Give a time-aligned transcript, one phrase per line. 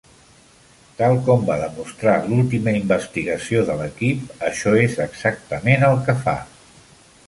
[1.01, 6.39] Tal com va demostrar l'última investigació de l'equip, això és exactament el que fa.